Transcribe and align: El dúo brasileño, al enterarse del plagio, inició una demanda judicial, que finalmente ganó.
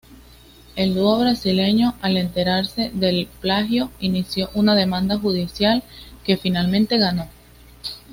El 0.75 0.95
dúo 0.95 1.19
brasileño, 1.19 1.93
al 2.01 2.17
enterarse 2.17 2.89
del 2.91 3.27
plagio, 3.39 3.91
inició 3.99 4.49
una 4.55 4.73
demanda 4.73 5.19
judicial, 5.19 5.83
que 6.23 6.37
finalmente 6.37 6.97
ganó. 6.97 7.29